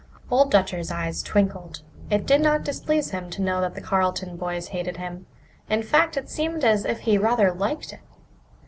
Old 0.31 0.49
Dutcher's 0.49 0.89
eyes 0.89 1.21
twinkled. 1.21 1.83
It 2.09 2.25
did 2.25 2.41
not 2.41 2.63
displease 2.63 3.11
him 3.11 3.29
to 3.29 3.41
know 3.43 3.61
that 3.61 3.75
the 3.75 3.81
Carleton 3.81 4.35
boys 4.35 4.69
hated 4.69 4.97
him. 4.97 5.27
In 5.69 5.83
fact, 5.83 6.17
it 6.17 6.27
seemed 6.27 6.63
as 6.63 6.85
if 6.85 7.01
he 7.01 7.19
rather 7.19 7.53
liked 7.53 7.93
it. 7.93 7.99